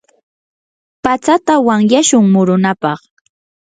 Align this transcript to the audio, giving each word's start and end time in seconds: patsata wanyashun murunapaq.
patsata 1.03 1.53
wanyashun 1.67 2.25
murunapaq. 2.33 2.99